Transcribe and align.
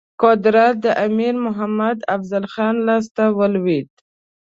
قدرت 0.23 0.75
د 0.85 0.87
امیر 1.05 1.35
محمد 1.45 1.97
افضل 2.15 2.43
خان 2.53 2.75
لاسته 2.87 3.23
ولوېد. 3.37 3.87